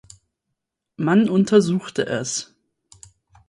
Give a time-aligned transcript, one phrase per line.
[0.95, 2.55] Man untersuchte es.